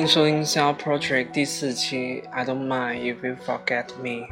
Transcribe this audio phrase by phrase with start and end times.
[0.00, 2.22] 迎收听《Self Portrait》第四期。
[2.30, 4.26] I don't mind if you forget me。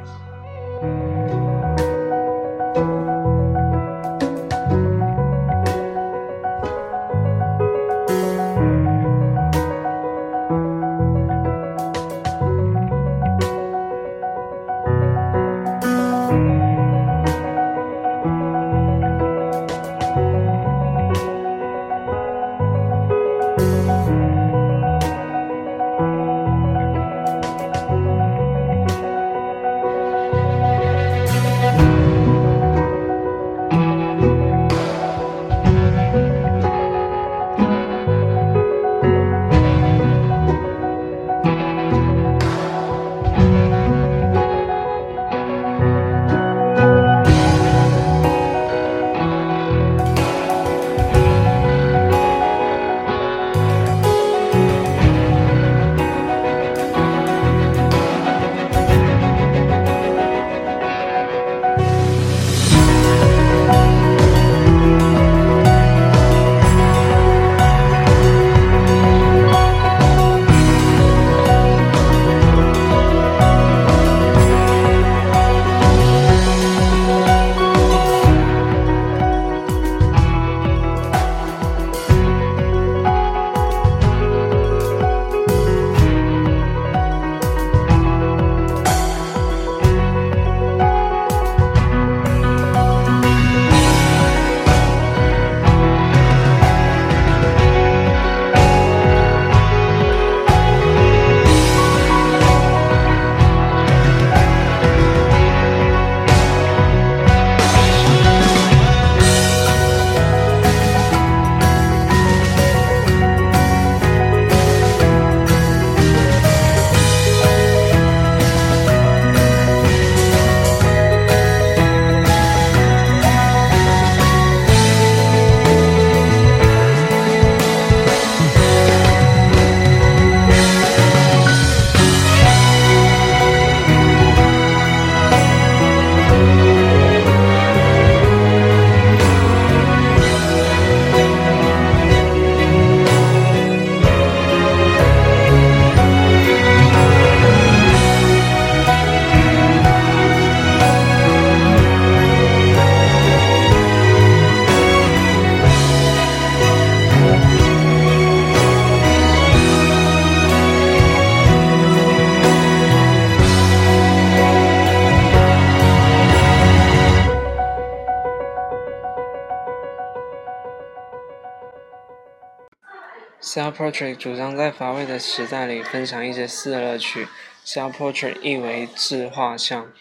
[173.60, 177.28] Self Portrait 主张在乏味的时代里分享一些私的乐趣。
[177.62, 179.92] Self Portrait 意为自画像，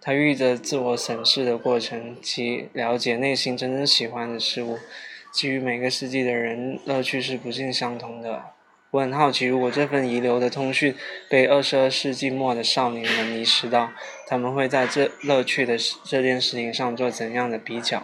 [0.00, 4.80] 它寓意着自我审视的过程及了解内心真正喜欢的事物。
[5.32, 8.46] 基于每个世纪的人，乐趣是不尽相同的。
[8.90, 10.96] 我很好奇，如果这份遗留的通讯
[11.30, 13.92] 被二十二世纪末的少年们遗失到，
[14.26, 18.02] 他们会在这乐趣的这件事情上做怎样的比较？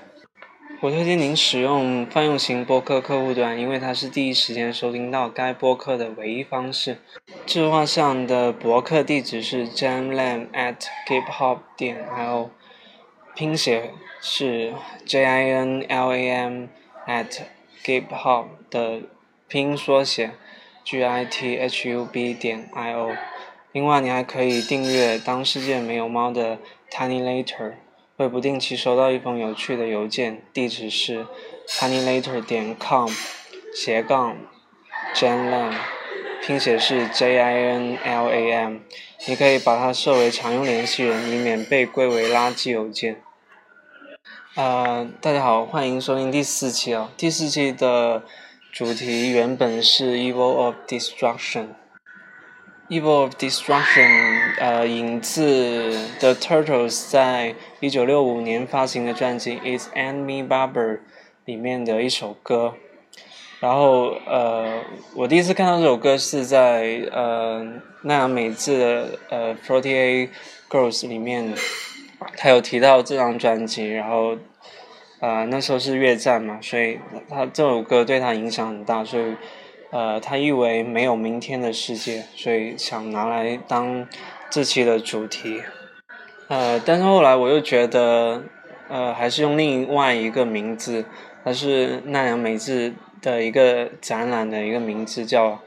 [0.83, 6.97] 我推荐您使用泛用型播客客户端，因为它是第一时间收听到该播客的唯一方式。
[7.45, 10.77] 自画上的博客地址是 jamlam at
[11.07, 12.49] giphop 点 io，
[13.35, 13.91] 拼写
[14.23, 14.73] 是
[15.05, 16.69] j i n l a m
[17.07, 17.43] at
[17.85, 19.03] giphop 的
[19.49, 20.31] 拼音缩写
[20.83, 23.15] g i t h u b 点 i o。
[23.73, 26.59] 另外，你还可以订阅《当世界没有猫》的
[26.91, 27.75] Tiny Later。
[28.21, 31.25] 会不定期收到一封有趣的邮件，地址是
[31.67, 33.11] honeylater 点 com
[33.75, 34.37] 斜杠
[35.15, 35.73] janlam，
[36.43, 38.81] 拼写是 j i n l a m。
[39.27, 43.23] 你可以把它设为常用联系人，以免被归为垃圾邮件。
[44.55, 47.09] 呃，大家好，欢迎收听第四期哦。
[47.17, 48.23] 第四期的
[48.71, 51.69] 主题原本是 evil of destruction。
[52.91, 60.97] Evil of Destruction，呃，引自 The Turtles 在一九六五年发行的专辑《Is and Me Barber》
[61.47, 62.75] 里面的一首歌。
[63.59, 64.83] 然后，呃，
[65.15, 67.65] 我第一次看到这首歌是在呃
[68.03, 70.29] 奈良美智的呃《Forty Eight
[70.69, 71.55] Girls》里面，
[72.37, 73.89] 他有提到这张专辑。
[73.89, 74.37] 然后，
[75.21, 76.99] 呃，那时候是越战嘛，所以
[77.31, 79.35] 他这首歌对他影响很大，所以。
[79.93, 84.07] 呃，他誉为没有明天的世界，所以想拿来当
[84.49, 85.61] 这期的主题。
[86.51, 88.43] 呃，但是后来我又觉得，
[88.89, 91.05] 呃，还是用另外一个名字，
[91.45, 92.93] 它是奈良美智
[93.23, 95.61] 的一个展览的一个名字叫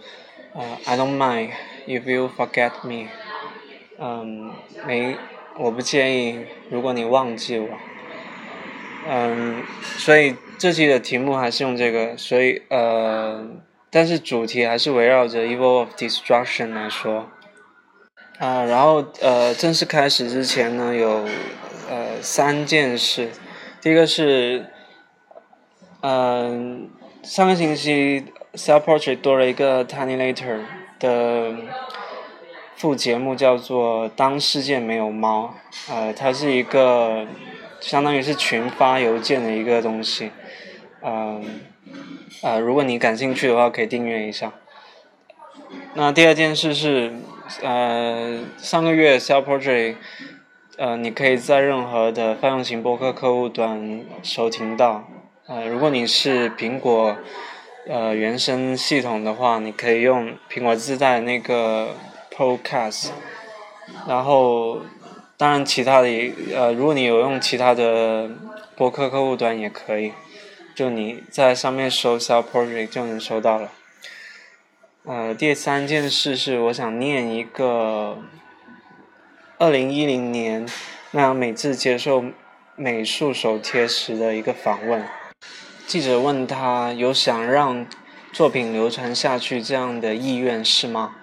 [0.51, 1.51] 呃 I don't mind
[1.88, 3.07] if you forget me，
[3.97, 4.51] 嗯，
[4.85, 5.15] 没，
[5.57, 6.39] 我不介意
[6.69, 7.69] 如果你忘记我，
[9.07, 13.47] 嗯，所以这期的题目还是用这个，所以呃，
[13.89, 17.30] 但是主题还是围绕着 Evil of Destruction 来说。
[18.44, 21.24] 啊，然后呃，正式开始之前呢，有
[21.90, 23.30] 呃三件事。
[23.80, 24.66] 第一个是，
[26.01, 26.90] 嗯，
[27.24, 30.60] 上个星期 Self Portrait 多了一个 Tiny Later
[31.00, 31.56] 的
[32.75, 35.56] 副节目，叫做《当世界没有猫》。
[35.94, 37.25] 呃，它是一个
[37.80, 40.31] 相当于是群发邮件的一个东西。
[41.01, 41.62] 嗯，
[42.42, 44.51] 呃，如果你感兴趣的话，可以订阅一下。
[45.94, 47.13] 那第二件事是。
[47.62, 49.96] 呃，上个月 Self Portrait，
[50.78, 55.04] 呃，你可以在任何的泛用型播客客户端收听到。
[55.48, 57.18] 呃，如果你是苹果
[57.88, 61.96] 呃原生系统的话，你可以用苹果自带那个
[62.36, 63.10] Podcast。
[64.08, 64.82] 然后，
[65.38, 68.30] 当然其他的也呃，如果你有用其他的
[68.76, 70.14] 播客客户端也可以，
[70.74, 73.70] 就你在上面搜 Self Portrait 就能收到了。
[75.06, 78.20] 呃，第三件事是我想念一个
[79.58, 80.66] 二零一零年
[81.12, 82.24] 那样美智接受
[82.78, 85.06] 美术手贴时的一个访问。
[85.86, 87.86] 记者问他有想让
[88.32, 91.18] 作品流传下去这样的意愿是吗？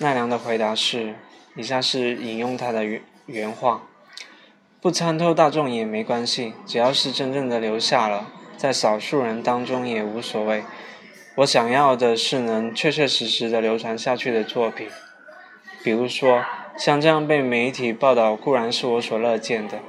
[0.00, 1.14] 奈良的回答是：
[1.54, 3.82] 以下是引用他的原原话：
[4.80, 8.26] 不参透大众也没关系，只要是真正的留下了，
[8.56, 10.64] 在少数人当中也无所谓。
[11.36, 14.88] 我想要的是能确确实实的流传下去的作品，
[15.84, 16.42] 比如说
[16.78, 19.80] 像这样被媒体报道固然是我所乐见的，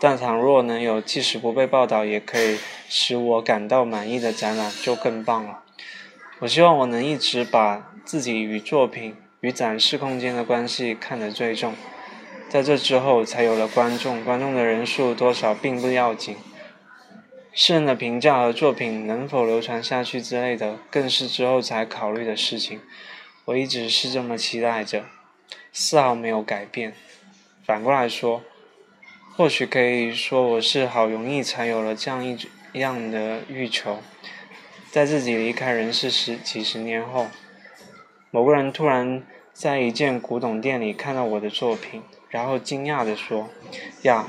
[0.00, 2.58] 但倘若能有即使不被报道也可以
[2.88, 5.62] 使我感到满意的展览就更棒了。
[6.38, 11.74] 我希望我能一直把自己与作品与展示空间的关系看得最重，
[12.48, 16.34] 在这之后才有了观众，观众的人数多少并不要紧。
[17.60, 22.80] 世人的评价和作品能否流传下去之类的，更是之后才考虑的事情。
[23.46, 25.06] 我一直是这么期待着，
[25.72, 26.94] 丝毫没有改变。
[27.66, 28.44] 反过来说，
[29.34, 32.38] 或许可以说我是好容易才有了这样一
[32.74, 33.98] 样的欲求。
[34.92, 37.26] 在自己离开人世十几十年后，
[38.30, 43.50] 某个人突然在一件古董店里看到我的作品，然后惊讶地说
[44.02, 44.28] ：“呀，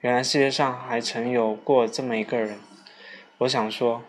[0.00, 2.58] 原来世界上还曾有过这么一个人。”
[3.40, 4.02] 我想说，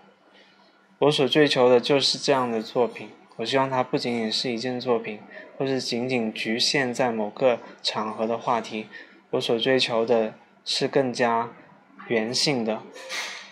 [0.99, 3.11] 我所追求的就是这样的作品。
[3.37, 5.19] 我希望它不仅仅是一件作品，
[5.57, 8.87] 或是仅仅局限在某个场合的话题。
[9.29, 10.33] 我所追求的
[10.65, 11.49] 是更加
[12.09, 12.81] 圆性的，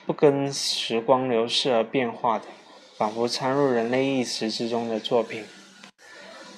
[0.06, 2.46] 不跟时光流逝而变化的，
[2.98, 5.46] 仿佛参入人类意识之中的作品。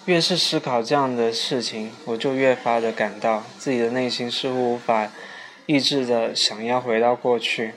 [0.05, 5.11] 越是思考这样的事情，我就越发的感到自己的内心似乎无法
[5.67, 7.73] 抑制的想要回到过去。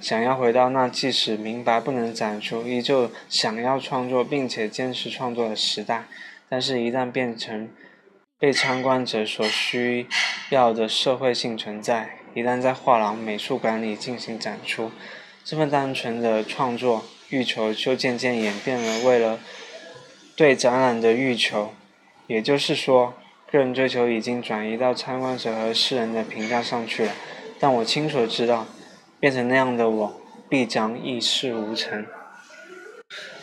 [0.00, 6.04] 想要回到那即使明白不能展出，依旧想要创作并且坚持创作的时代，
[6.48, 7.68] 但是，一旦变成
[8.38, 10.06] 被参观者所需
[10.50, 14.92] 要的社会性存在，一旦在画廊、美术馆里进行展出，
[15.44, 19.40] 这份单纯的创作欲求就渐渐演变了为了
[20.36, 21.74] 对展览的欲求，
[22.28, 23.14] 也就是说，
[23.50, 27.12] 个人追求已经转移到参观者和世人的评价上去了。
[27.58, 28.66] 但我清楚知道。
[29.20, 32.06] 变成那样的我，必将一事无成。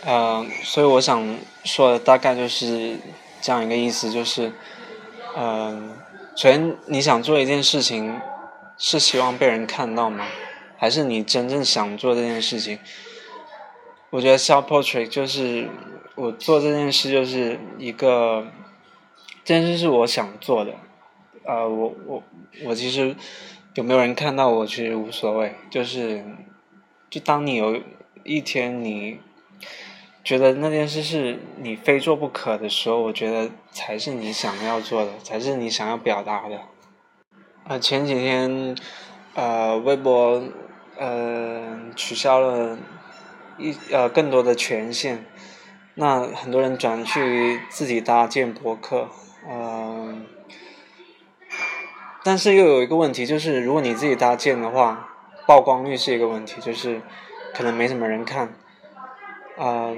[0.06, 2.98] 呃，所以我想说的大概就是
[3.42, 4.54] 这样一个意思，就是，
[5.36, 5.98] 嗯，
[6.36, 8.22] 首先你想做一件事情，
[8.78, 10.26] 是希望被人看到吗？
[10.78, 12.80] 还是你真正想做这件事情？
[14.12, 15.68] 我觉得 self portrait 就是
[16.16, 18.48] 我做这件事就是一个，
[19.44, 20.72] 这件事是我想做的。
[21.44, 22.24] 呃，我我
[22.64, 23.14] 我其实。
[23.76, 26.24] 有没有人看到我其实无所谓，就是，
[27.10, 27.82] 就当你有
[28.24, 29.20] 一天你
[30.24, 36.62] 觉得那件事是你非做不可的时候，我觉得才是你想要做的，才是你想要表达的。
[37.66, 38.74] 啊，前几天，
[39.34, 40.42] 呃，微博，
[40.98, 42.78] 呃，取消了
[43.58, 45.26] 一呃更多的权限，
[45.96, 49.10] 那很多人转去自己搭建博客，
[49.50, 50.26] 嗯。
[52.26, 55.10] 但是又有一个问题，就是如果你自己搭建的话，
[55.46, 57.00] 曝光率是一个问题，就是
[57.54, 58.52] 可能没什么人看，
[59.60, 59.94] 啊，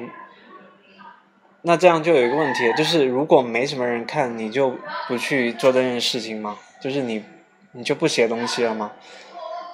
[1.62, 4.76] 那这样就有一个问题，就是如果没什么人看，你就
[5.08, 6.58] 不去做这件事情吗？
[6.82, 7.24] 就是你，
[7.72, 8.92] 你就不写东西了吗？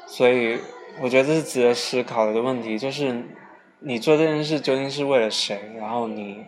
[0.05, 0.59] 所以
[1.01, 3.23] 我觉得这是值得思考的问题，就是
[3.79, 5.59] 你做这件事究竟是为了谁？
[5.79, 6.45] 然后你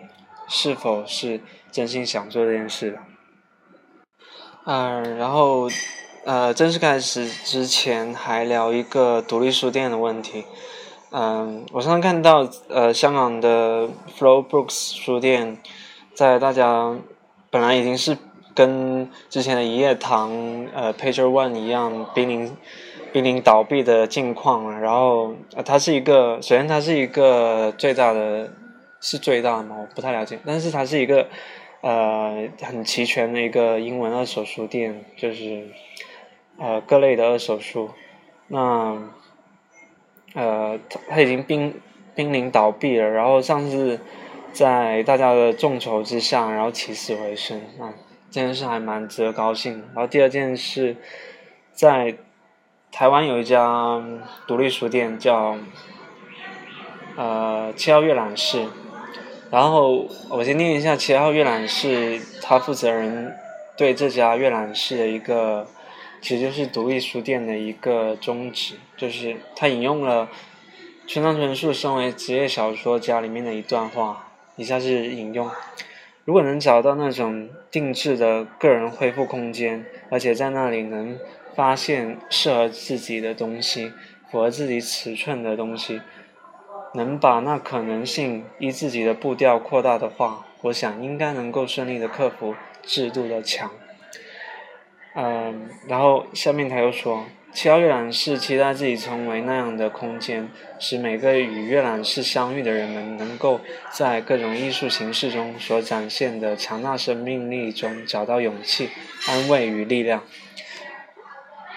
[0.48, 3.00] 是否是真心想做这件事的？
[4.66, 5.70] 嗯，然后
[6.26, 10.44] 呃，正式开始之前还聊一个独立书店的问题。
[11.12, 15.60] 嗯，我上次看到呃，香港的 Flow Books 书店
[16.16, 16.96] 在大家
[17.52, 18.18] 本来已经是
[18.56, 20.32] 跟之前的一夜堂
[20.74, 22.58] 呃 Page One 一样濒临。
[23.14, 28.52] 濒临倒闭的境况了，然后呃，它是一个，首先它是一个最大的，
[29.00, 29.78] 是最大的吗？
[29.80, 31.26] 我不太了解，但是它是一个
[31.86, 35.68] 呃很齐全的一个英文二手书店，就是
[36.58, 37.92] 呃各类的二手书，
[38.48, 39.12] 那
[40.34, 41.80] 呃它它已经濒
[42.16, 44.00] 濒临倒闭了，然后上次
[44.52, 47.94] 在大家的众筹之下，然后起死回生，啊，
[48.32, 49.84] 这件事还蛮值得高兴。
[49.94, 50.98] 然后第二件事，
[51.72, 52.16] 在
[52.92, 54.04] 台湾有一家
[54.48, 55.60] 独立书店叫
[57.16, 58.66] 呃七号阅览室，
[59.52, 63.36] 然后我先念一下七号阅览室他负责人
[63.78, 65.68] 对这家阅览室的一个，
[66.22, 70.30] 其实就是独立书店的一个宗旨，就是他引用了
[71.08, 75.50] 村上春树身为职业小说家里面的一段话，以下是引用：
[76.26, 81.18] 如果能找到那种定制的个人恢复空间，而且在那里能。
[81.56, 83.94] 发现适合自己的东西，
[84.30, 86.02] 符合自己尺寸的东西，
[86.96, 93.72] 能把那可能性依自己的步调扩大的话，我想应该能够顺利的克服制度的墙。
[95.14, 103.62] 嗯，然后下面他又说，七号阅览室期待自己成为那样的空间，使每个与阅览室相遇的人们，能够
[103.92, 108.90] 在各种艺术形式中所展现的强大生命力中找到勇气、
[109.28, 110.24] 安慰与力量。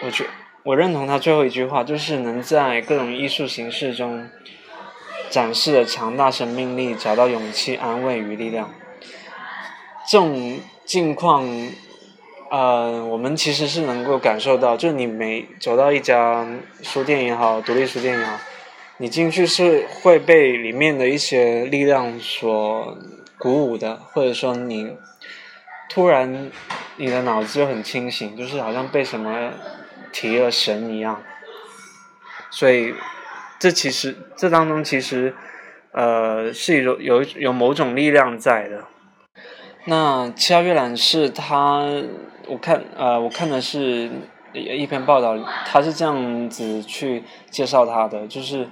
[0.04, 0.24] 我觉
[0.64, 4.28] 我认同他最后一句话，就是能在各种艺术形式中
[5.30, 8.70] 展示的强大生命力，找到勇气、安慰与力量。
[10.08, 11.46] 这种境况，
[12.50, 16.46] 呃，我们其实是能够感受到，就你每走到一家
[16.82, 18.38] 书店也好，独立书店也好，
[18.98, 22.96] 你进去是会被里面的一些力量所
[23.38, 24.96] 鼓舞的，或者说你
[25.88, 26.50] 突然
[26.96, 29.52] 你的脑子就很清醒，就是好像被什么。
[30.10, 31.22] 提了神一样，
[32.50, 32.94] 所以
[33.58, 35.34] 这其实这当中其实
[35.92, 38.84] 呃是有有有某种力量在的。
[39.86, 41.86] 那七号阅览室，它
[42.46, 44.10] 我看呃我看的是
[44.52, 45.36] 一篇报道，
[45.66, 48.68] 他是这样子去介绍它的，就是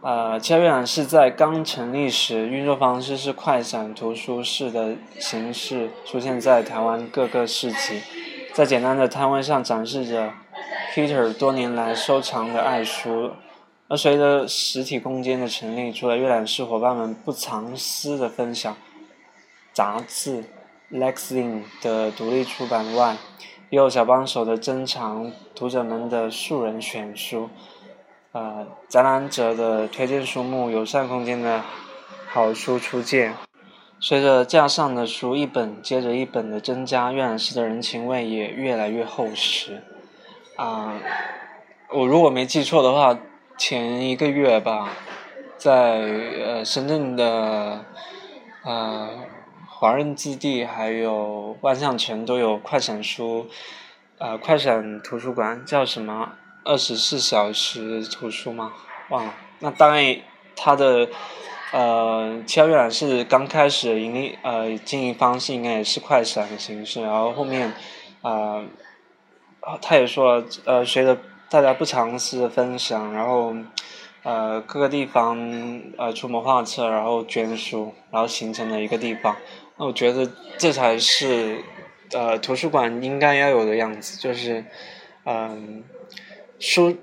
[0.00, 8.00] 呃七号阅览室在刚成立时，运作方式是快闪图书室的形式出现在台湾各个市集，
[8.52, 10.32] 在简单的摊位上展示着。
[10.94, 13.32] Peter 多年来收藏的爱书，
[13.88, 18.74] 而随着实体空间的成立，除了阅览室伙伴们不藏私的分享
[19.72, 20.42] 杂志
[20.90, 23.16] 《lexin》的独立出版外，
[23.68, 27.50] 也有小帮手的珍藏读者们的素人选书，
[28.32, 31.62] 呃，展览者的推荐书目，友善空间的
[32.28, 33.32] 好书出借。
[34.00, 39.82] 随着架上的书一本接着一本的增加，阅览室的人情味也越来越厚实。
[40.56, 41.00] 啊，
[41.90, 43.18] 我如果没记错的话，
[43.56, 44.90] 前一个月吧，
[45.56, 45.72] 在
[46.44, 47.84] 呃深圳的
[48.62, 49.10] 呃
[49.68, 53.46] 华润置地还有万象城都有快闪书，
[54.18, 56.32] 呃快闪图书馆叫什么
[56.64, 58.72] 二十四小时图书吗？
[59.10, 59.34] 忘了。
[59.60, 60.16] 那当然
[60.56, 61.08] 它的
[61.72, 67.72] 呃七号阅览室刚开始盈利呃经营方式应该也是快闪的形式，然后后面
[68.22, 68.64] 啊。
[69.80, 71.16] 他也说了，呃，随着
[71.54, 73.54] 大家不尝试分享，然后，
[74.24, 75.38] 呃，各个地方
[75.96, 79.36] 呃出谋划策，然后捐书，然后形成了一个地方。
[79.78, 81.62] 那我觉得这才是，
[82.10, 84.64] 呃，图书馆应该要有的样子，就是，
[85.26, 85.84] 嗯，
[86.58, 86.96] 书，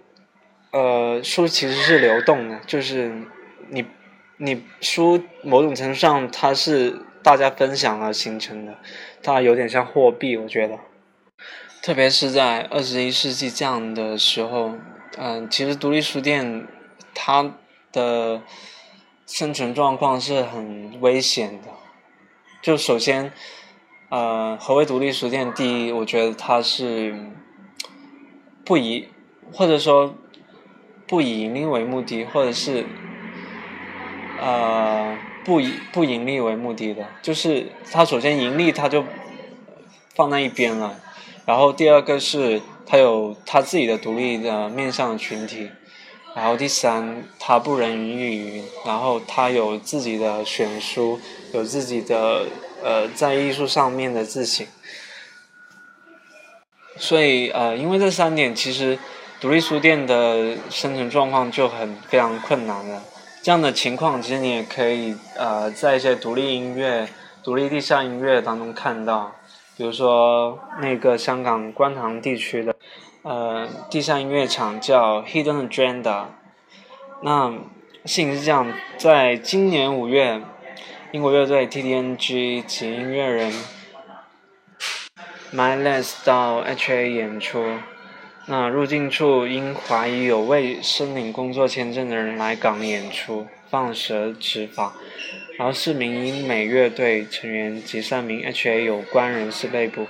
[0.71, 3.09] 呃，书其实是流动的，就是
[3.69, 3.85] 你，
[4.35, 6.93] 你书某种程度上它是
[7.23, 8.77] 大家分享而形成的，
[9.23, 10.77] 它有点像货币，我觉得。
[11.81, 14.73] 特别是在二十一世纪这样的时候，
[15.17, 16.67] 嗯，其实独立书店
[17.15, 17.55] 它
[17.91, 18.43] 的
[19.25, 21.69] 生存状况是很危险的。
[22.61, 23.33] 就首先，
[24.09, 25.51] 呃，何为独立书店？
[25.51, 27.15] 第一，我觉得它是
[28.63, 29.07] 不以
[29.51, 30.13] 或者说
[31.07, 32.85] 不以盈利为目的，或者是
[34.39, 37.07] 呃不以不盈利为目的的。
[37.23, 39.03] 就是它首先盈利，它就
[40.13, 40.99] 放在一边了。
[41.51, 45.69] 然后第二个是，他有他自己的独立的面向群体，
[46.33, 51.19] 然后第三，他不人云亦云，然后他有自己的选书，
[51.51, 52.45] 有自己的
[52.81, 54.65] 呃在艺术上面的自省。
[56.95, 58.97] 所以呃，因为这三点，其实
[59.41, 63.03] 独立书店的生存状况就很非常困难了。
[63.43, 67.09] 这样的情况，其实你也可以呃在一些独立音乐、
[67.43, 69.35] 独立地下音乐当中看到，
[69.77, 72.75] 比如说那个香港观塘地区的
[73.23, 76.25] 呃地下音乐场叫 Hidden Agenda。
[77.23, 77.51] 那
[78.05, 80.41] 事情是这样，在今年五月，
[81.11, 83.53] 英国乐队 TDNG 及音乐人。
[85.53, 87.77] MyLess 到 HA 演出，
[88.45, 94.93] 那入境处因怀疑有未申领工作签证的人来港演出，放蛇执法，
[95.57, 100.07] 然后四名英美乐队成员及三名 HA 有关人士被捕，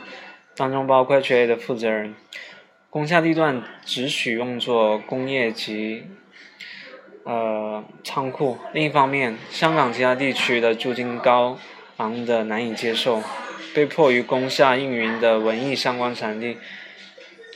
[0.55, 2.15] 当中包括 HA 的负责人。
[2.89, 6.03] 工厦地段只许用作工业及
[7.23, 8.57] 呃仓库。
[8.73, 11.59] 另一方面，香港其他地区的租金高
[11.97, 13.21] 昂的难以接受。
[13.73, 16.57] 被迫于攻下运营的文艺相关场地，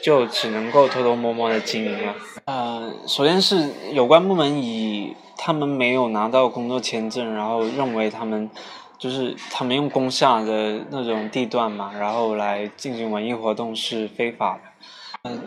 [0.01, 2.15] 就只能够偷偷摸摸的经营了。
[2.45, 8.49] 呃，首先是有关部门以他们没有拿到工作签证，然后认为他们
[8.97, 15.29] 就是他们用工下的那种地段嘛，然后来进行文艺活动是非法的。
[15.29, 15.41] 嗯，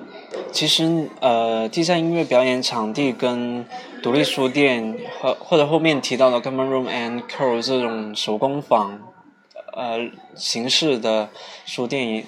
[0.50, 3.64] 其实呃，地下音乐表演场地跟
[4.02, 9.00] 独立书店和或者后面提到的 Common Room and Co 这种手工坊。
[9.74, 11.28] 呃，形式的
[11.64, 12.24] 书店，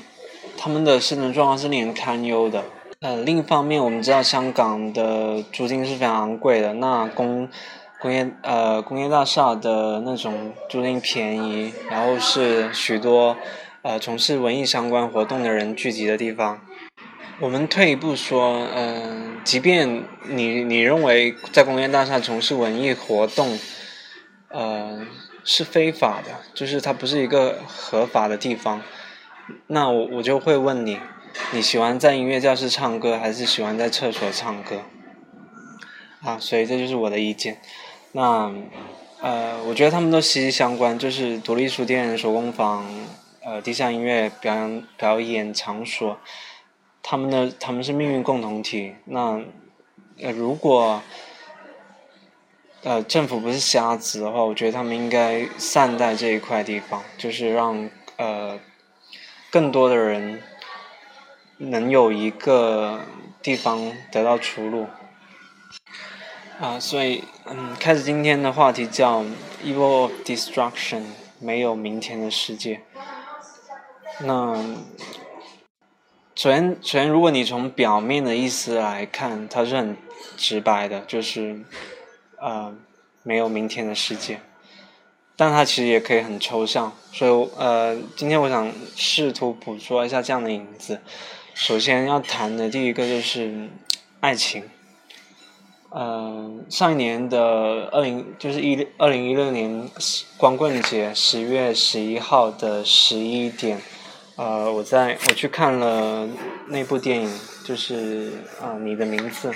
[0.57, 2.63] 他们的生存状况是令人堪忧的。
[3.01, 6.75] 呃，另一方面，我们知道香港的租金是非常昂贵的。
[6.75, 7.49] 那工
[7.99, 13.39] 工业呃工业大厦的那种租金便宜，然后是许多
[13.81, 16.61] 呃从事文艺相关活动的人聚集的地方。
[17.41, 23.59] 我们退一步说，嗯，即便你你认为在工业大厦从事文艺活动，
[24.51, 25.07] 呃。
[25.43, 28.83] 是非法的，就是它不是一个合法的地方。
[29.69, 31.01] 那我我就会问你，
[31.53, 34.83] 你喜欢在音乐教室唱歌，还是喜欢在厕所唱歌？
[36.23, 37.61] 啊，所以这就是我的意见。
[38.13, 38.53] 那
[39.21, 42.85] 呃，我觉得他们都息息相关，就是独立书店、手工坊、
[43.43, 46.19] 呃，地下音乐表演表演场所，
[47.03, 48.95] 他们的他们是命运共同体。
[49.07, 49.43] 那
[50.21, 51.03] 呃，如果
[52.83, 58.59] 呃，政府不是瞎子的话，我觉得他们应该善待这一块地方，就是让呃
[59.51, 60.43] 更多的人
[61.61, 63.01] 能有一个
[63.41, 64.89] 地方得到出路。
[66.61, 69.25] 啊，所以嗯，开始今天的话题叫
[69.65, 71.05] “Evil of Destruction”，
[71.39, 72.81] 没有明天的世界。
[74.21, 74.57] 那
[76.35, 79.97] 首先，首先，如果你从表面的意思来看，它是很
[80.37, 81.65] 直白的，就是。
[82.43, 82.75] 呃，
[83.23, 84.41] 没有明天的世界，
[85.37, 91.03] 但它其实也可以很抽象，所以呃，今天我想试图捕捉一下这样的影子。
[91.55, 93.69] 首先要谈的第一个就是
[94.21, 94.65] 爱情。
[95.91, 99.89] 呃，上一年的二零就是一二零一六年
[100.37, 103.81] 光棍节十月十一号的十一点，
[104.37, 106.29] 呃，我在我去看了
[106.69, 109.53] 那部电影，就是啊，你的名字。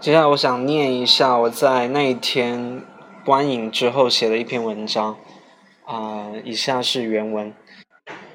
[0.00, 2.82] 接下来我想念一下我在那一天
[3.24, 5.16] 观影之后写的一篇文章，
[5.84, 7.54] 啊，以下是原文：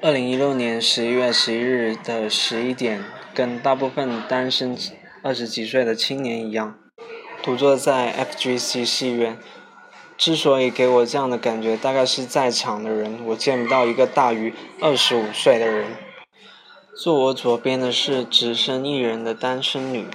[0.04, 4.76] 二零一六年十一月十一日的十一点，跟大部分单身
[5.22, 6.76] 二十几岁的青年一样，
[7.40, 9.38] 独坐在 FGC 戏院。
[10.18, 15.92] 之所以给我这样的感觉，大概是在场的人，我见不到一个大于二十五岁的人。
[16.96, 20.08] 坐我左边的是只身一人的单身女。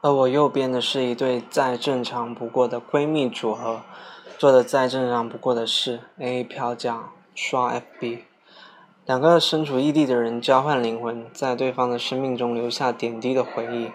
[0.00, 3.82] 而我右边的是一对再正常不过的闺蜜组合，
[4.36, 8.29] 做的再正常不过的事：A 票价、刷 FB。
[9.10, 13.90] 两个身处异地的人交换灵魂，在对方的生命中留下点滴的回忆。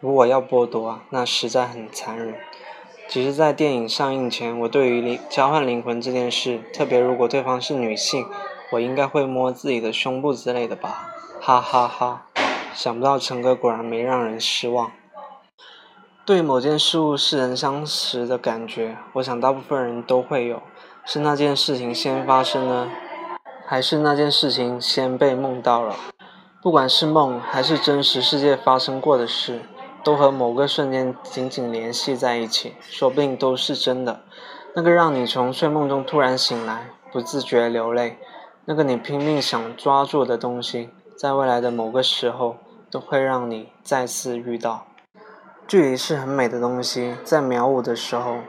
[0.00, 2.34] 如果要剥夺，那实在很残忍。
[3.08, 8.26] 其实，在电影上映前，我对于灵交换灵魂这件事，特别如果对方是女性，
[8.72, 11.14] 我应该会摸自己的胸部之类的吧。
[11.40, 12.26] 哈哈哈！
[12.74, 14.90] 想不到陈哥果然没让人失望。
[16.26, 20.60] 对某件事物似曾相识的感觉，我想大部分人都会有。
[21.04, 22.90] 是那件事情先发生呢，
[23.72, 25.96] 还是那件事情先被梦到了？
[26.60, 29.62] 不管是梦还是真实世界发生过的事，
[30.04, 34.20] 都和某个瞬间紧紧联系在一起，说不定都是真的。
[34.74, 38.18] 那个让你从睡梦中突然醒来，不自觉流泪，
[38.66, 42.56] 那个你拼命想抓住的东西，在未来的某个时候，
[42.90, 44.86] 都会让你再次遇到。
[45.66, 48.40] 距离是很美的东西，在秒舞的时候，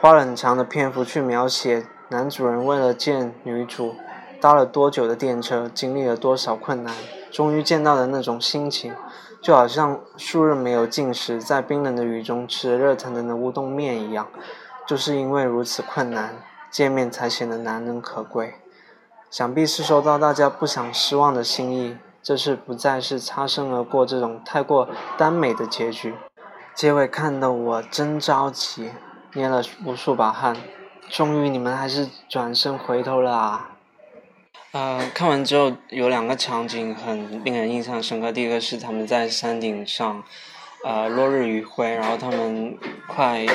[0.00, 3.96] 花了很长的篇幅去描写男主人为了见女主，
[4.44, 6.94] 搭了多久的电车，经历了多少困难，
[7.30, 8.92] 终于见到的那种心情，
[9.40, 14.28] 就好像数日没有进食，在冰冷的雨中吃热腾腾的乌冬面一样，
[14.86, 16.36] 就是因为如此困难，
[16.70, 18.56] 见面才显得难能可贵。
[19.30, 26.14] 想必是收到大家不想失望的心意，这次不再是擦身而过这种太过耽美的结局。
[26.74, 28.90] 结尾看得我真着急，
[29.32, 30.54] 捏了无数把汗。
[31.08, 33.70] 终于你们还是转身回头了啊！
[34.74, 38.32] 呃，看完之后有两个场景很令人印象深刻。
[38.32, 40.24] 第一个是他们在山顶上，
[40.82, 43.46] 呃，落日余晖，然后他们快，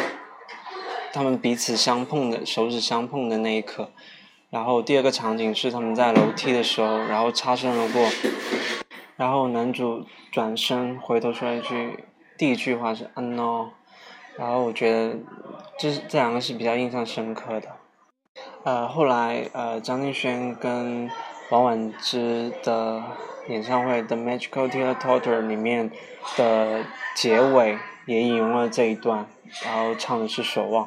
[1.12, 3.92] 他们彼此相碰的手指相碰的那一刻。
[4.50, 8.10] 然后第二个场景是他们在楼梯的时候，然后擦身而过，
[9.18, 12.06] 然后男主转身回头说一句，
[12.38, 13.72] 第一句话是嗯哦
[14.38, 15.18] 然后我觉得
[15.78, 17.79] 这这两个是比较印象深刻的。
[18.64, 21.10] 呃，后来呃张敬轩跟
[21.50, 23.02] 王菀之的
[23.48, 25.90] 演唱会《The Magical Theatre》里面
[26.38, 26.84] 的
[27.16, 29.26] 结尾也引用了这一段，
[29.66, 30.86] 然后唱的是《守望》。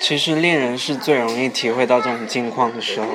[0.00, 3.06] 其实恋人是最容易体会到这种境况的时候，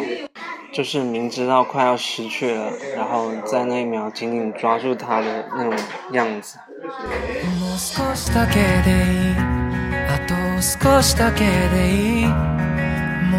[0.73, 5.73] 就是明知道快要失去了，然后在那一秒紧紧抓住他的那种
[6.11, 6.57] 样子。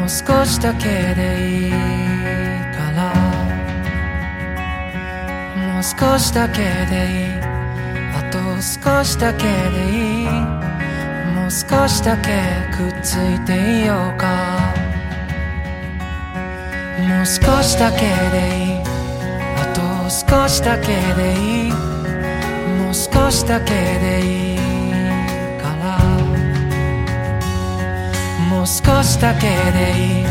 [0.01, 3.13] もう少しだけでいいから。
[5.75, 7.35] もう少しだけでいい。
[8.17, 9.51] あと少しだけで
[9.93, 10.27] いい。
[11.35, 12.31] もう少しだけ
[12.75, 14.59] くっついていようか。
[16.99, 18.07] もう少しだけで
[18.57, 18.83] いい。
[19.59, 21.73] あと少しだけでいい。
[21.73, 24.60] もう少しだけでいい。
[28.61, 29.40] もう少しだけ
[29.73, 30.27] でいい。
[30.27, 30.29] あ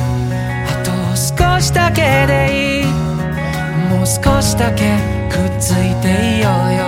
[0.86, 2.86] と少しだけでいい
[3.90, 5.00] もう少しだけ
[5.32, 6.86] くっついていようよ。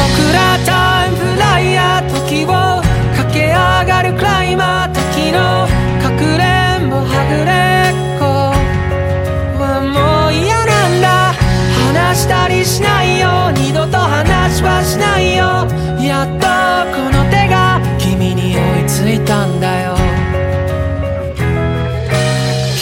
[0.00, 2.80] 僕らタイムフライヤー時を
[3.14, 5.68] 駆け上がるクライマー時の
[6.02, 8.24] かくれんぼはぐれっこ。
[9.62, 11.34] はもう嫌なんだ。
[11.92, 13.03] 話したりしない。
[19.24, 19.96] たんだよ。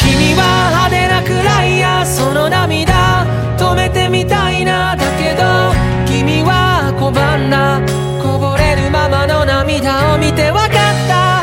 [0.01, 3.27] 君は派手なくらいやその涙
[3.57, 5.73] 止めてみたいなだけど
[6.07, 7.81] 君は拒んだ
[8.23, 10.71] こぼれるままの涙を見てわかっ
[11.09, 11.43] た。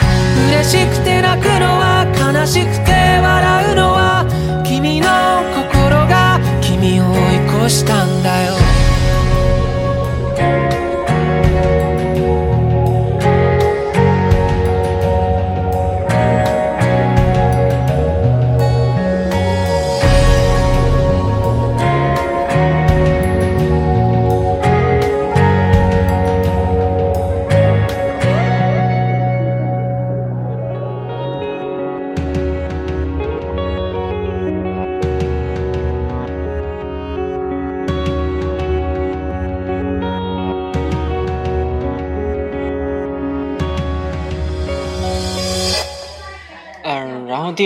[0.49, 2.98] 嬉しくて泣くのは悲しくて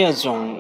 [0.04, 0.58] 第二种，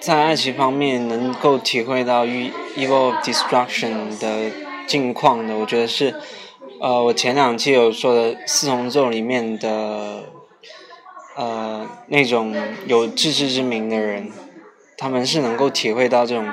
[0.00, 4.50] 在爱情方面能够体会到 evil destruction 的
[4.86, 6.14] 境况的，我觉得是，
[6.78, 10.24] 呃，我前两期有说的四重奏里面的，
[11.36, 14.30] 呃，那种有自知之明的人，
[14.98, 16.46] 他们是能够体会到这种，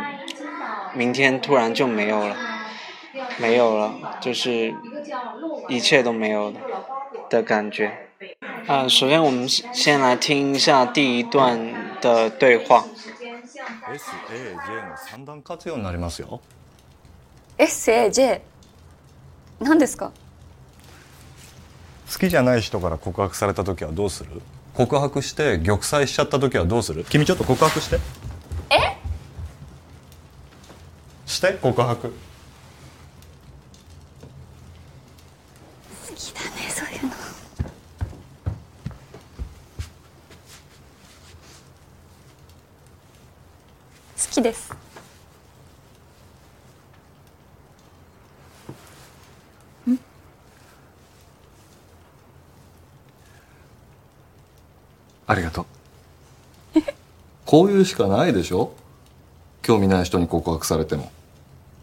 [0.93, 2.37] 明天突然就没有了，
[3.37, 4.73] 没有了，就是
[5.67, 6.61] 一切都没有了
[7.29, 7.91] 的感觉。
[8.65, 12.85] 啊，首先我们先来听一下第一段的对话。
[13.93, 16.41] S A J の三段活用になりますよ。
[17.57, 18.41] S A J
[19.61, 20.11] 何ですか？
[22.11, 24.41] 好きじゃない人から告白された時はどうする？
[24.73, 27.05] 告白して玉砕しちゃった時はどうする？
[27.05, 27.97] 君ちょっと告白して。
[28.69, 28.97] え？
[31.25, 32.13] して告白。
[44.33, 44.73] きです。
[55.25, 55.65] ありがとう。
[57.45, 58.73] こういうしかないでしょ？
[59.61, 61.11] 興味ない人に告白されても。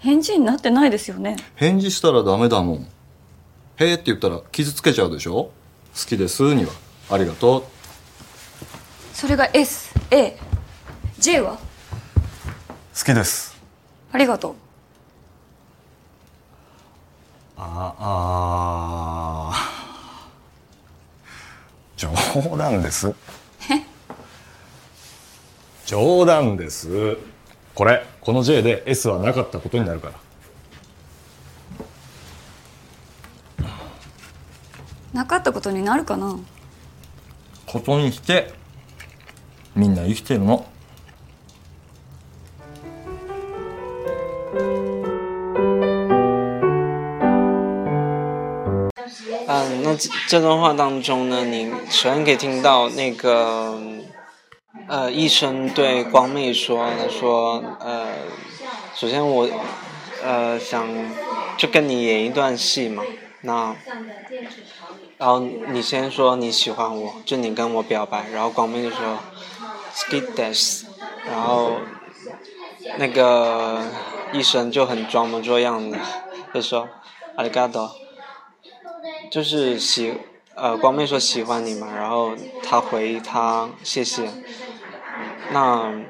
[0.00, 1.36] 返事になってないですよね。
[1.56, 2.86] 返事したらダメだもん
[3.78, 5.32] 「へえ」って言ったら傷つけちゃうでしょ？
[5.32, 5.52] 好
[6.06, 6.72] きですには。
[7.10, 7.64] ありがとう。
[9.14, 11.58] それが SAJ は？
[12.96, 13.57] 好きです。
[14.12, 14.55] ありがとう。
[17.57, 19.70] ああ
[21.96, 22.11] 冗
[22.57, 23.14] 談です。
[23.70, 23.85] え？
[25.87, 27.18] 冗談です。
[27.74, 30.14] これこの J で S はなかったことになるから。
[35.12, 36.38] なかったことになるかな？
[37.66, 38.55] ことにして
[39.74, 40.66] みんな生きてるの
[44.52, 45.04] 嗯，
[49.84, 53.78] 那这段话当中呢，你首先可以听到那个
[54.88, 58.08] 呃医生对光妹说，他说呃，
[58.96, 59.48] 首先我
[60.24, 60.84] 呃想
[61.56, 63.04] 就跟你演一段戏嘛，
[63.42, 63.76] 那
[65.18, 69.20] 然后你先说你喜欢我，就你跟我表白，然后光妹就说
[69.94, 70.82] skid des，
[71.28, 71.76] 然后
[72.99, 73.83] 那个
[74.33, 75.99] 医生就很装模作样的
[76.53, 76.88] 就说
[77.37, 77.95] 阿里嘎多。
[79.31, 80.14] 就是喜
[80.55, 84.29] 呃光妹说喜欢你嘛，然后他回他谢谢，
[85.53, 86.03] 那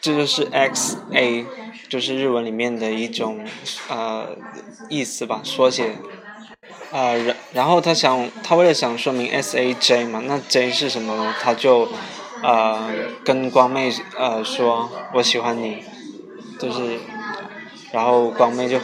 [0.00, 1.44] 这就是 X A，
[1.88, 3.44] 就是日文里面的一种
[3.88, 4.36] 呃
[4.88, 5.96] 意思吧，缩写。
[6.92, 11.34] 呃，然然后他想，他为了想说明 S A J 嘛，那 J 是什么呢？
[11.42, 11.88] 他就
[12.42, 12.88] 呃
[13.24, 15.82] 跟光妹呃说我喜欢你，
[16.58, 16.98] 就是，
[17.92, 18.78] 然后光妹就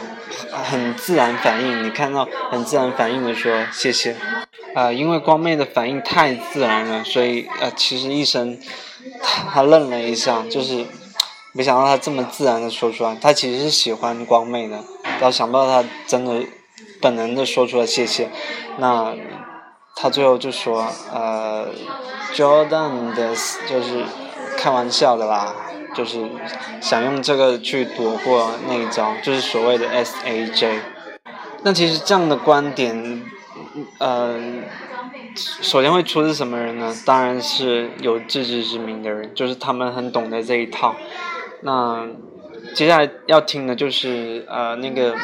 [0.51, 4.15] 很自然反应，你看到很自然反应的说谢谢，
[4.75, 8.57] 呃，因为光妹的反应太自然了，所以呃，其实医生
[9.21, 10.85] 他他愣了一下，就是
[11.51, 16.43] 没想到他这么自然的说出来，他其实是喜欢光妹的，然后想不到他真的
[16.99, 18.29] 本能的说出了谢谢，
[18.77, 19.13] 那
[19.95, 21.67] 他最后就说呃
[22.33, 23.29] ，Jordan 的
[23.67, 24.03] 就是
[24.57, 25.55] 开玩笑的啦。
[25.95, 26.27] 就是
[26.81, 30.79] 想用这个去躲过那一招，就是所谓的 S A J。
[31.61, 33.23] 那其实这样的观点，
[33.99, 34.41] 呃，
[35.35, 36.91] 首先会出自什么人呢？
[37.05, 40.95] 当然是有自知之明的人，就是他们很懂得这一套。
[41.61, 42.07] 那
[42.73, 45.15] 接下来要听的就是呃那个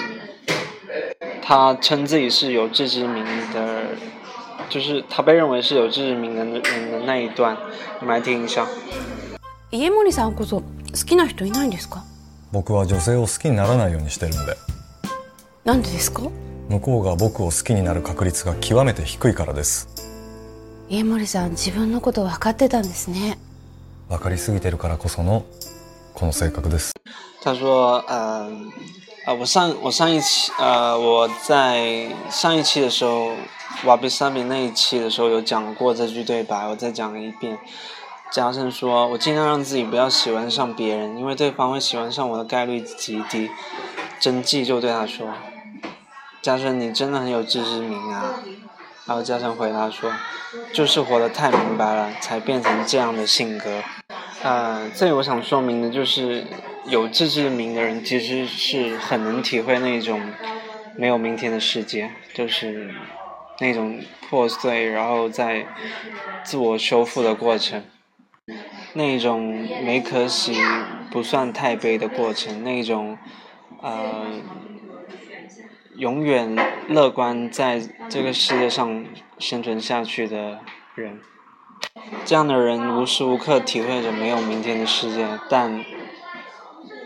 [1.42, 3.69] 他称自己是有自知之明的，
[4.70, 7.58] 就是他被认为是有自知之明的人的那一段，
[8.00, 8.68] 我们来听一下。
[9.72, 10.64] 家森さんこそ好
[11.06, 12.04] きな人いないんですか？
[12.52, 14.58] 僕は女性を好きにならないようにしてるんで。
[15.64, 16.30] なんでですか？
[16.70, 19.88] 向こうが僕を好きになる確率が極めて低いからです。
[20.88, 23.38] 家森さん自分のこと分かってたんですね。
[24.08, 25.46] 分かりすぎてるからこその
[26.14, 26.94] この性格です。
[27.44, 28.50] 他说，呃，
[29.26, 33.32] 呃，我上我上一期，呃，我在上一期的时候，
[33.86, 37.58] 瓦比萨比那一期的时候有讲过这句对白，我再讲一遍。
[38.32, 43.50] 加深说：“我尽量让自己不要喜欢上别人，因为对方会喜欢上我的概率极低。”
[44.20, 45.34] 真纪就对他说
[46.42, 48.44] ：“加深，你真的很有自知之明啊。”
[49.08, 50.12] 然后加深回答说
[50.72, 53.82] ：“就是活得太明白了，才变成这样的性格。”
[54.44, 56.46] 呃，这里我想说明的就是，
[56.86, 60.22] 有自知之明的人其实是很能体会那种
[60.96, 62.94] 没有明天的世界，就是
[63.60, 65.66] 那种破碎，然后再
[66.44, 67.84] 自我修复的过程。
[68.94, 70.56] 那种没可喜
[71.12, 73.18] 不算太悲的过程，那种
[73.82, 74.42] 呃
[75.96, 76.56] 永远
[76.88, 79.06] 乐观在这个世界上
[79.38, 80.60] 生存下去的
[80.96, 81.22] 人，
[82.26, 85.86] 这样的人无时无刻体会着没有明天的世界，但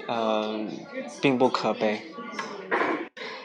[0.08, 0.66] 呃
[1.22, 2.02] 并不可悲。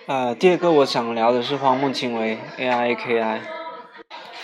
[0.08, 3.42] 呃，第二个我想聊的是荒木经惟 A I K I，。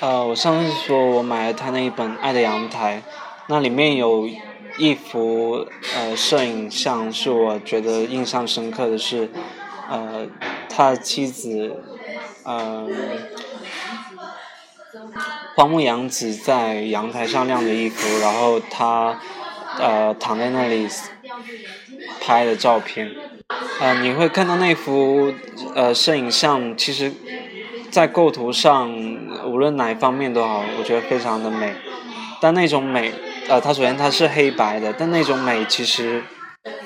[0.00, 3.02] 呃，我上次说我买了他那一本《爱的阳台》。
[3.48, 4.28] 那里面有
[4.76, 9.30] 一幅呃摄影像，是我觉得印象深刻的是，
[9.88, 10.26] 呃，
[10.68, 11.82] 他妻子，
[12.44, 12.86] 呃，
[15.56, 19.18] 荒木阳子在阳台上晾着衣服，然后他
[19.78, 20.86] 呃躺在那里
[22.20, 23.10] 拍的照片，
[23.80, 25.32] 呃，你会看到那幅
[25.74, 27.12] 呃摄影像，其实，
[27.90, 28.90] 在构图上
[29.46, 31.74] 无论哪一方面都好，我觉得非常的美，
[32.40, 33.12] 但那种美。
[33.46, 36.22] 呃，它首先它是黑白的，但那种美其实，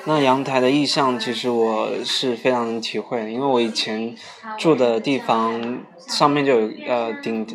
[0.03, 4.13] 那阳台的意象其实我是非常能体会，因为我以前
[4.57, 7.47] 住的地方上面就有呃顶，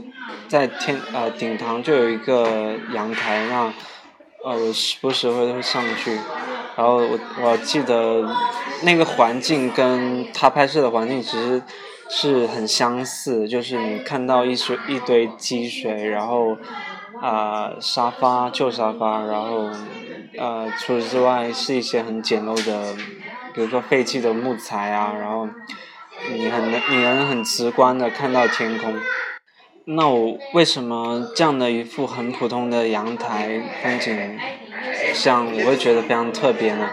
[0.49, 3.71] 在天呃顶堂就有一个阳台，那
[4.45, 6.15] 呃我时不时会会上去，
[6.77, 8.23] 然后我我记得
[8.83, 11.63] 那个环境跟他拍摄的环境其实
[12.11, 16.59] 是很相似，就是你看到一水一堆积水，然后
[17.23, 19.71] 啊、沙发旧沙发，然后
[20.37, 22.95] 呃除此之外是一些很简陋的，
[23.55, 25.49] 比如说废弃的木材啊，然后
[26.35, 28.95] 你很能你能很直观的看到天空。
[29.87, 34.39] 那我为什么这样的一幅很普通的阳台风景
[35.13, 36.89] 像我会觉得非常特别呢？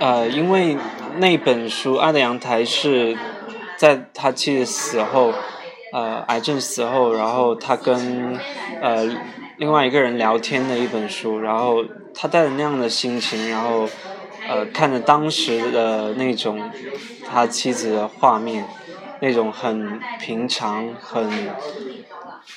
[0.00, 0.76] 呃，因为
[1.18, 3.16] 那本书《爱的阳台》是
[3.76, 5.32] 在他妻子死后，
[5.92, 8.36] 呃，癌症死后，然后他跟
[8.80, 9.08] 呃
[9.58, 13.88] 另外一个人聊天的一本书，然后他带着那样的心情，然后
[14.48, 16.60] 呃看着当时的那种
[17.30, 18.64] 他妻子的画面，
[19.20, 21.30] 那种很平常、很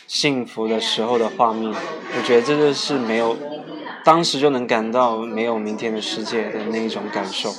[0.08, 3.38] 幸福的时候的画面，我觉得这就是没有，
[4.04, 7.54] 当时就能感到没有明天的世界的那一种感受。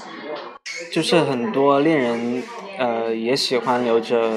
[0.93, 2.43] 就是很多恋人，
[2.79, 4.31] 呃，也喜欢留着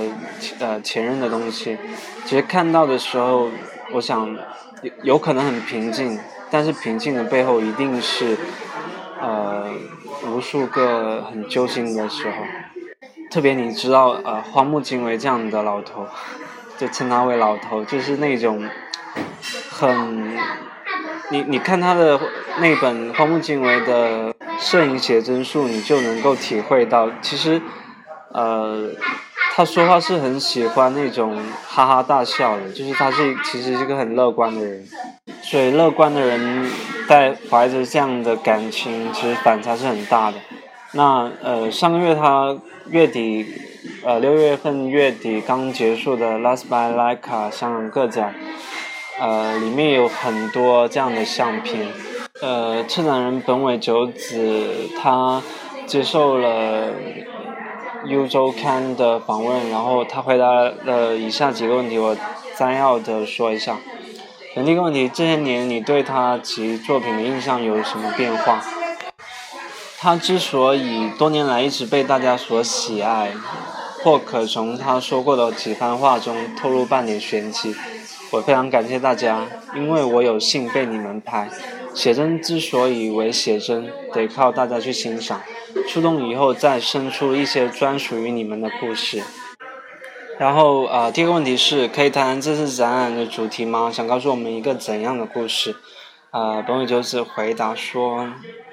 [0.59, 1.77] 呃前任的东西。
[2.25, 3.49] 其实看到的时候，
[3.93, 4.37] 我想
[4.81, 6.17] 有有可能很平静，
[6.49, 8.37] 但是平静的背后一定是
[9.19, 9.69] 呃
[10.27, 12.37] 无数个很揪心的时候。
[13.29, 16.07] 特别你知道，呃，荒木经惟这样的老头，
[16.79, 18.63] 就称他为老头，就是那种
[19.69, 20.37] 很，
[21.29, 22.17] 你你看他的
[22.59, 27.61] 那本荒木经惟的摄影写真术，你就能够体会到，其实，
[28.31, 28.91] 呃，
[29.55, 31.37] 他说话是很喜欢那种
[31.67, 34.87] 哈哈大笑的，就是他是其实是个很乐观的人，
[35.41, 36.71] 所以乐观的人
[37.09, 40.37] 带怀着这样的感情，其实反差是很大的。
[40.93, 42.57] 那呃，上个月他
[42.89, 43.45] 月底，
[44.03, 48.35] 呃六月份月底刚结束的 Last by Leica 香港个展，
[49.19, 51.87] 呃里面有很多这样的相片。
[52.41, 55.41] 呃，策展人本尾九子他
[55.85, 56.93] 接受了
[58.05, 62.15] U 周刊的访问，然后他回答了以下几个问题，我
[62.55, 63.75] 摘要的说一下。
[64.55, 68.61] 第一个问题，这些年你对他及作品的印象有什么变化？
[70.01, 73.33] 他之所以多年来一直被大家所喜爱，
[74.01, 77.75] 或可从他说过的几番话中透露半点玄机。
[78.31, 81.49] 我非常感谢大家，因为我有幸被你们拍。
[81.93, 85.41] 写真之所以为写真，得靠大家去欣赏，
[85.89, 89.21] 触动以后再生出一些专属于你们的故事。
[90.37, 93.91] 然后啊、呃第二个问题是，可以谈谈这次展览的主题吗？
[93.91, 95.75] 想告诉我们一个怎样的故事？
[96.31, 98.29] 啊、本尾久子回答说，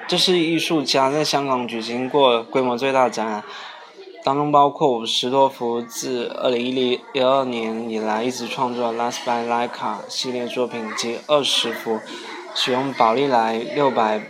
[0.09, 3.43] 这是艺术家在香港举行过规模最大的展览，
[4.23, 11.99] 当中包括五十多幅自二零一零一二年以来一直创作的 Last by Leica 系列作品及二十幅
[12.55, 14.23] 使用宝丽来六百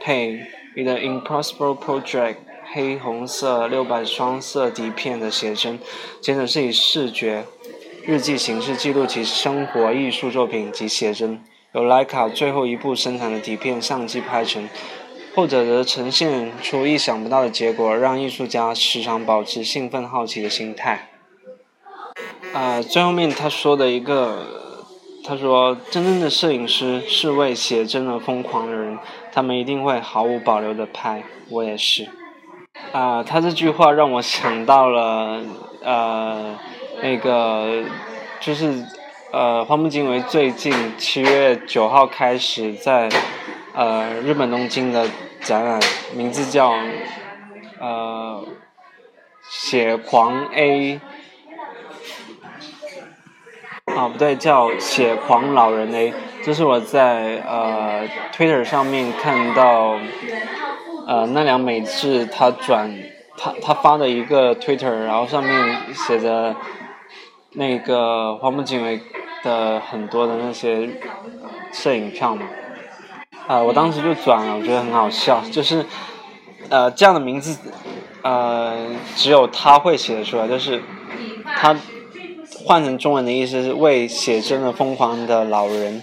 [0.00, 2.36] 配 The Impossible Project
[2.72, 5.80] 黑红色六百双色底片的写真，
[6.22, 7.44] 前者是以视觉
[8.04, 14.68] 日记形式记录其生活艺术作品及写真，由徕卡最后一部生产的底片相机拍成，
[15.36, 21.10] 后者则呈现出意想不到的结果，让艺术家时常保持兴奋好奇的心态。
[22.54, 24.46] 啊、最后面他说的一个，
[25.22, 28.98] 他说真正的摄影师是为写真而疯狂的人，
[29.30, 32.08] 他们一定会毫无保留的拍，我也是。
[32.92, 35.42] 啊、他这句话让我想到了，
[35.82, 36.58] 呃，
[37.02, 37.84] 那个
[38.40, 38.86] 就是
[39.32, 43.10] 呃，荒木经惟最近七月九号开始在
[43.74, 45.06] 呃日本东京的
[45.46, 45.80] 展览，
[46.14, 46.74] 名字叫
[47.78, 48.44] 呃
[49.48, 51.00] 血狂 A
[53.94, 59.98] 啊不对，叫血狂老人 A，这是我在呃 Twitter 上面看到。
[61.08, 62.92] 呃，奈良美智他转
[63.38, 66.56] 他他发的一个 Twitter，然后上面写着
[67.52, 69.00] 那个荒木经惟
[69.44, 70.98] 的很多的那些
[71.72, 72.44] 摄影票嘛，
[73.46, 75.86] 啊、我当时就转了，我觉得很好笑，就是
[76.68, 77.56] 呃这样的名字，
[78.22, 80.82] 呃只有他会写得出来，就是
[81.44, 81.76] 他
[82.64, 86.02] 换成中文的意思是为写真的疯狂的老人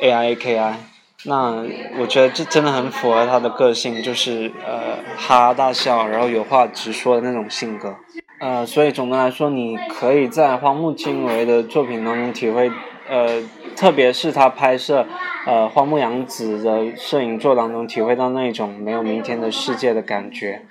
[0.00, 0.78] ，A I A K I。
[1.24, 1.64] 那
[1.98, 7.96] 我觉得这真的很符合他的个性，就是呃哈哈大笑，然后有话直说的那种性格。
[8.38, 12.70] 呃，所以总的来说，你可以在荒木经惟的作品当中体会，
[13.10, 13.42] 呃，
[13.78, 15.06] 特别是他拍摄
[15.46, 20.66] 呃荒木洋子的摄影作当中体会到那种没有明天的世界的感觉。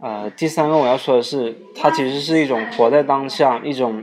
[0.00, 4.02] 呃，第三个我要说的是，它其实是一种活在当下，一种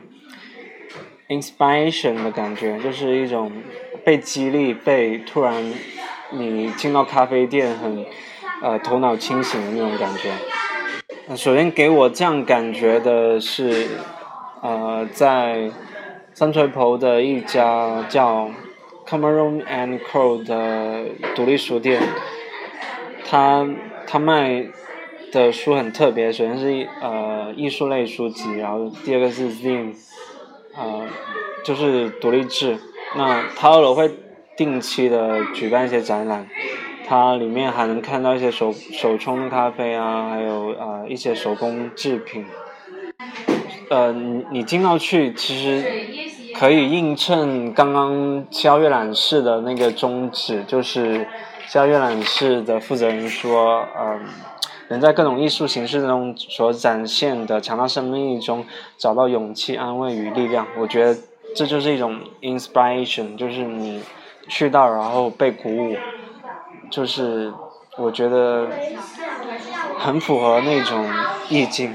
[1.29, 3.51] inspiration 的感觉，就是一种
[4.05, 5.73] 被激励，被突然
[6.29, 8.05] 你进到咖啡店很
[8.61, 11.35] 呃头脑清醒的那种感觉。
[11.35, 13.87] 首先给我这样感觉的是，
[14.61, 15.71] 呃，在
[16.33, 18.49] 三锤头的一家叫
[19.07, 21.05] Cameron and Co 的
[21.35, 22.01] 独立书店，
[23.29, 23.67] 他
[24.07, 24.65] 他卖
[25.31, 29.93] 的书很特别，首先是呃艺术类书籍，然后第二个是 Zine，
[30.75, 31.05] 呃
[31.63, 32.77] 就是独立制。
[33.15, 34.11] 那他二楼会
[34.57, 36.47] 定期的举办一些展览。
[37.05, 42.45] 它里面还能看到一些手手冲咖啡啊，还有呃一些手工制品。
[43.93, 45.85] 呃，你你进到去，其实
[46.57, 51.27] 可以映衬刚刚七号阅览室的那个宗旨，就是
[51.67, 54.19] 七号阅览室的负责人说，嗯，
[54.87, 58.65] 能在各种艺术形式中所展现的强大生命力中
[58.97, 60.65] 找到勇气、安慰与力量。
[60.79, 61.15] 我觉得
[61.55, 64.01] 这就是一种 inspiration，就是你
[64.49, 65.95] 去到然后被鼓舞。
[66.89, 67.53] 就是
[67.99, 68.67] 我觉得
[69.99, 71.07] 很符合那种
[71.49, 71.93] 意境，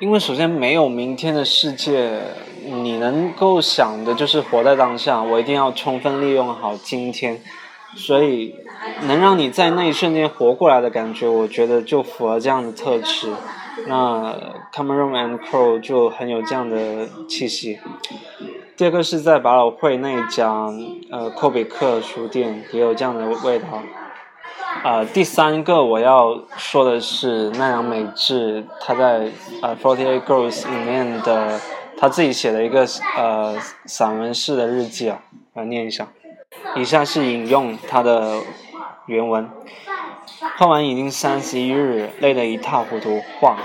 [0.00, 2.22] 因为首先没有明天的世界，
[2.64, 7.38] 你能够想的就是活在当下，我一定要充分利用好今天，
[7.96, 8.54] 所以
[9.02, 13.30] 能让你在那一瞬间活过来的感觉，我觉得就符合这样的特质。
[13.86, 14.34] 那
[14.72, 17.78] Cameron and Crow 就很有这样的气息。
[18.78, 20.72] 第二个是在百老汇那一家
[21.10, 23.66] 呃寇比克书店，也有这样的味道。
[24.82, 31.60] 呃，第三个我要说的是奈良美智，他在呃《Forty Eight Girls》里面的
[31.98, 35.18] 他自己写的一个呃散文式的日记啊，
[35.54, 36.08] 来念一下。
[36.76, 38.38] 以下是引用他的
[39.06, 39.50] 原文：
[40.56, 43.20] 画完已经三十一日，累得一塌糊涂。
[43.38, 43.58] 画，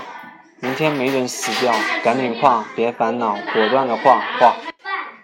[0.60, 1.72] 明天没准死掉，
[2.04, 4.54] 赶紧画，别烦恼，果断的画画。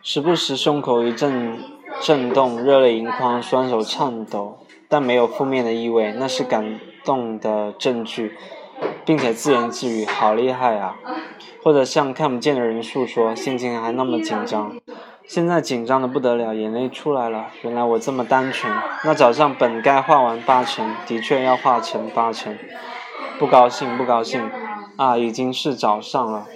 [0.02, 1.58] 时不时胸口一阵
[2.00, 4.58] 震动，热泪盈眶，双手颤抖。
[4.92, 8.36] 但没有负面的意味，那是感动的证据，
[9.06, 10.96] 并且自言自语：“好厉害啊！”
[11.64, 14.76] 或者向看不见的人诉说，心情还那么紧张。
[15.26, 17.46] 现在紧张的不得了，眼泪出来了。
[17.62, 18.70] 原来我这么单纯。
[19.04, 22.54] 那早上本该画完八成，的确要画成八成。
[23.38, 24.50] 不高兴，不高兴。
[24.98, 26.46] 啊，已经是早上了。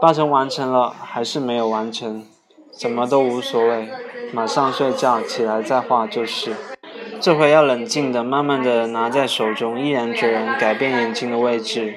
[0.00, 2.24] 八成完成了，还是没有完成？
[2.70, 3.88] 怎么都无所谓，
[4.32, 6.54] 马上睡觉，起来再画就是。
[7.22, 11.94] 这回要冷静的、慢慢的拿在手中，毅然决然改变眼睛的位置。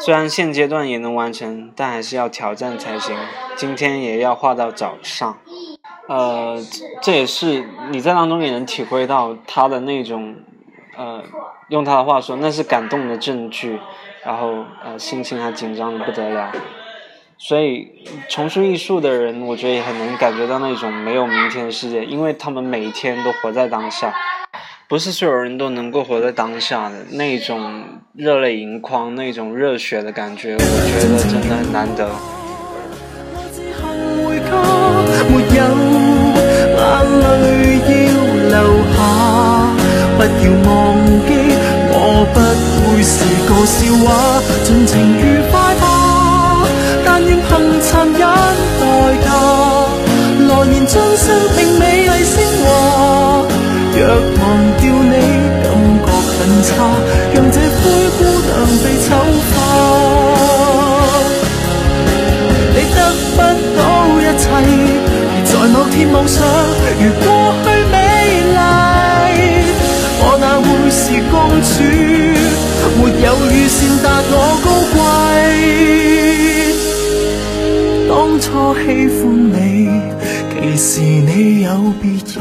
[0.00, 3.14] 虽然现阶段也能完成，但还是要挑战才行。
[3.56, 5.36] 今天也要画到早上。
[6.08, 6.56] 呃，
[7.02, 10.36] 这也是你在当中也能体会到他的那种，
[10.96, 11.22] 呃，
[11.68, 13.78] 用他的话说，那是感动的证据。
[14.24, 16.50] 然后，呃，心情还紧张的不得了。
[17.40, 17.86] 所以，
[18.28, 24.12] 从事艺术的人，我觉得也很能感觉到那种没有明天的世界，因为他们每天都活在当下。
[24.88, 27.84] 不是所有人都能够活在当下的那种
[28.14, 32.10] 热泪盈眶、那种热血的感觉，我觉得真的很难得。
[47.58, 48.82] 用残忍代
[49.24, 49.28] 价
[50.48, 52.66] 来年将生命美丽升华
[53.96, 54.00] 若
[54.38, 54.42] 忘
[54.78, 55.14] 掉你
[55.64, 55.66] 感
[55.98, 56.06] 觉
[56.38, 56.68] 很差
[57.34, 57.82] 让这灰
[58.16, 58.50] 姑娘
[58.82, 59.06] 被丑
[59.48, 59.52] 化
[62.74, 62.96] 你得
[63.34, 63.38] 不
[63.76, 63.78] 到
[64.20, 64.44] 一切
[65.30, 66.36] 而在某天妄想
[67.02, 67.26] 如过
[67.64, 67.94] 去美
[68.54, 68.56] 丽
[70.20, 71.76] 我哪会是公主
[73.00, 73.78] 没有预先
[78.88, 79.90] 喜欢你，
[80.50, 82.40] 其实你有别人，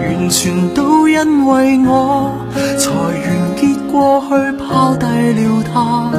[0.00, 2.30] 完全都因为我。
[2.78, 6.12] 才完结过去，抛低了他，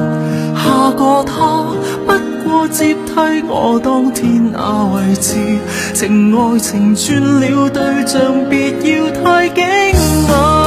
[0.53, 1.65] 下个他
[2.05, 2.09] 不
[2.43, 5.38] 过接替我当天那位置。
[5.93, 8.19] 情爱情转了对象，
[8.49, 9.63] 别要太惊
[10.27, 10.61] 讶。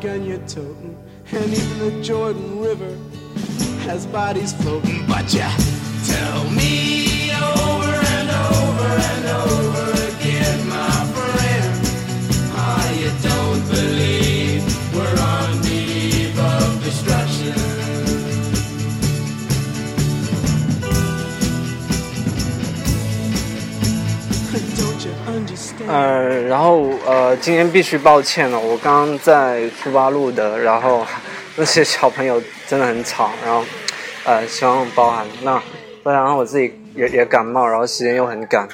[0.00, 0.96] Gun you're toting?
[1.32, 2.96] And even the Jordan River
[3.84, 5.06] has bodies floating.
[5.06, 5.71] But you
[25.92, 31.06] 呃，然后呃，今天必须抱歉了，我刚刚在书吧录的，然后
[31.56, 33.62] 那些小朋友真的很吵，然后
[34.24, 35.26] 呃，希望包涵。
[35.42, 35.62] 那
[36.02, 38.66] 再加上我自己也也感冒，然后时间又很赶，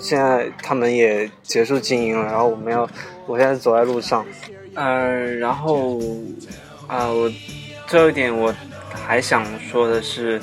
[0.00, 2.88] 现在他们也结束经营了，然后我们要，
[3.26, 4.24] 我现在走在路上，
[4.74, 6.00] 呃，然后
[6.86, 7.30] 啊、我
[7.86, 8.54] 最后一点我
[9.06, 10.40] 还想说的是。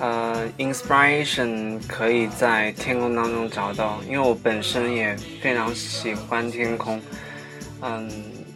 [0.00, 6.98] 呃，inspiration 可以在天空当中找到，因为我本身也非常喜欢天空。
[7.82, 8.10] 嗯，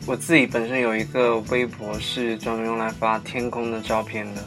[0.07, 4.43] 我自己本身有一个微博是专门用来发天空的照片的，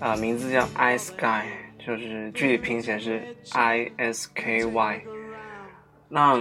[0.00, 1.44] 啊、名字叫 i sky，
[1.78, 3.22] 就是具体拼写是
[3.52, 5.00] i s k y。
[6.08, 6.36] 那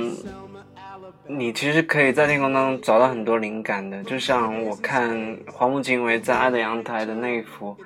[1.27, 7.77] 你其实可以在天空当中找到很多灵感的，就像我看黄木经惟在《爱的阳台》的那一幅，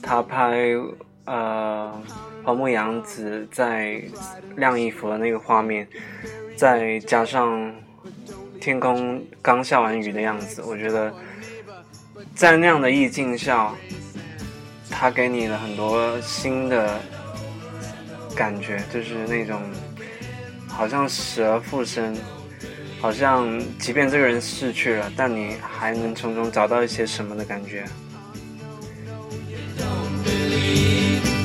[0.00, 0.56] 他拍。
[1.28, 1.92] 呃，
[2.42, 4.02] 黄木洋子在
[4.56, 5.86] 晾衣服的那个画面，
[6.56, 7.70] 再加上
[8.58, 11.12] 天空刚下完雨的样子，我觉得
[12.34, 13.74] 在那样的意境下，
[14.90, 16.98] 它给你了很多新的
[18.34, 19.60] 感觉，就是那种
[20.66, 22.16] 好像死而复生，
[23.02, 23.46] 好像
[23.78, 27.84] 即便这个人逝去了，但你还能从中找到一些什么的感觉。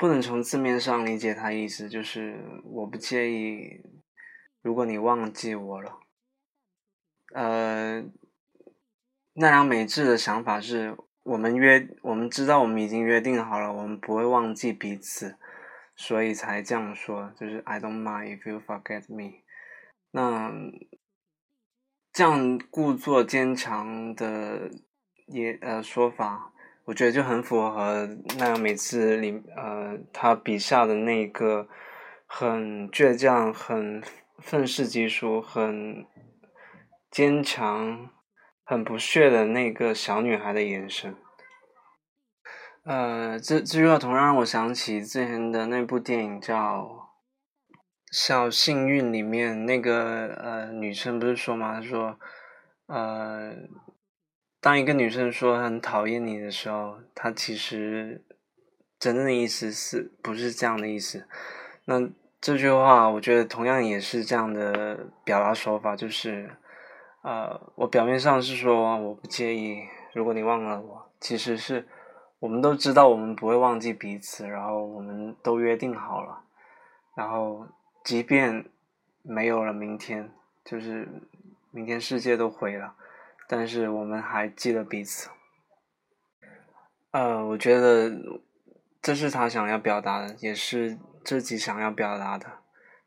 [0.00, 3.82] 不能从字面上理解它意思，就是我不介意，
[4.62, 6.00] 如果你忘记我了。
[7.34, 8.00] 呃，
[9.34, 15.36] 奈良美智的想法是我们约，我们知道我们已经约定好了，我们不会忘记彼此，
[15.94, 19.42] 所以才这样说，就是 I don't mind if you forget me。
[20.12, 20.50] 那
[22.10, 24.70] 这样故作坚强的
[25.26, 26.54] 也呃说法。
[26.86, 28.08] 我觉得就很符合
[28.38, 31.68] 那每次里呃他笔下的那个
[32.26, 34.02] 很倔强、很
[34.38, 36.04] 愤世嫉俗、很
[37.10, 38.10] 坚强、
[38.64, 41.14] 很不屑的那个小女孩的眼神。
[42.82, 46.82] 呃，这这句话同样让我想起之前的那部电影叫
[48.10, 51.74] 《小幸运》里面那个呃女生不是说吗？
[51.74, 52.18] 她说
[52.86, 53.54] 呃。
[54.60, 58.22] 当一个女生说很讨厌你的时候，她其实
[58.98, 61.26] 真正的意思是不是这样的意思？
[61.86, 62.08] 那
[62.42, 66.50] 这句话，我觉得同样也是这样的表达手法，就是，
[67.22, 69.78] 呃，我表面上是说我不介意，
[70.12, 71.88] 如果你忘了我，其实是
[72.38, 76.42] 我们都知道我们不会忘记彼此，然后我们都约定好了，
[77.14, 77.66] 然后
[78.04, 78.66] 即便
[79.22, 80.30] 没有了明天，
[80.62, 81.08] 就是
[81.70, 82.94] 明天世界都毁了。
[83.52, 85.28] 但是我们还记得彼此，
[87.10, 88.08] 呃，我觉得
[89.02, 92.46] 这是他想要表达的，也是自己想要表达的，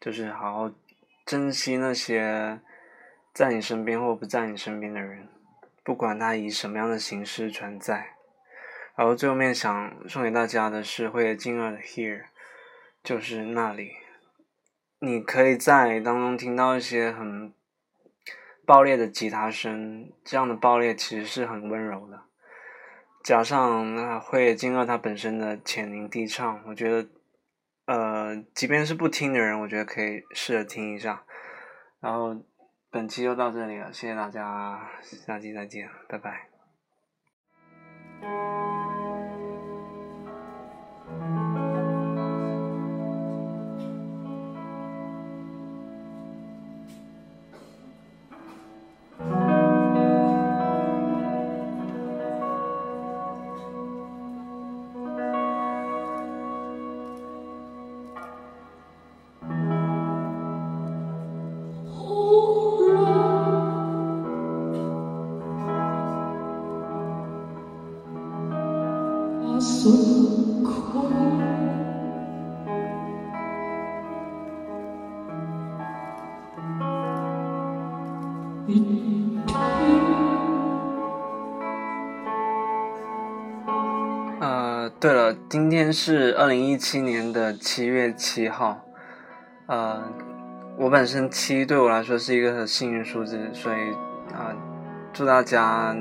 [0.01, 0.71] 就是好好
[1.25, 2.59] 珍惜那些
[3.33, 5.29] 在你身边或不在你身边的人，
[5.81, 8.17] 不管他以什么样的形式存在。
[8.97, 12.21] 然后最后面想送给大家的是会静二的《Here》，
[13.01, 13.93] 就是那里，
[14.99, 17.53] 你可以在当中听到一些很。
[18.66, 22.22] 爆裂的吉他声，这样的爆裂其实是很温柔的，
[23.24, 27.09] 加上那会金二他本身的浅吟低唱，我觉得，
[27.86, 31.24] 呃，即便是不听的人，我觉得可以试着听一下。
[31.99, 32.36] 然后
[32.89, 36.49] 本期就到这里了，谢谢大家，下期再见，拜拜。
[85.84, 88.86] 天是二零一七年的七月七号。
[89.65, 90.01] 呃，
[90.77, 93.91] 我本身七对我来说是一个很幸运数字，所以
[94.34, 94.55] 啊、
[95.11, 95.93] 祝大家